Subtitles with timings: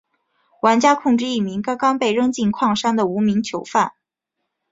[0.63, 3.93] 玩家控制一名刚刚被扔进矿山的无名囚犯。